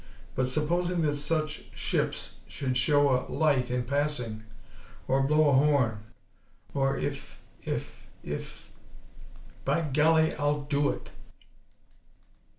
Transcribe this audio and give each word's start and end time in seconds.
But 0.33 0.47
supposing 0.47 1.03
that 1.03 1.13
such 1.13 1.65
ships 1.77 2.37
should 2.47 2.75
show 2.75 3.11
a 3.11 3.29
light 3.31 3.69
in 3.69 3.83
passing; 3.83 4.41
or 5.07 5.21
blow 5.21 5.49
a 5.49 5.53
horn; 5.53 5.99
or, 6.73 6.97
if 6.97 7.39
if 7.63 8.07
if 8.23 8.71
By 9.63 9.81
Golly! 9.81 10.33
I'll 10.33 10.61
do 10.63 10.89
it!" 10.89 11.11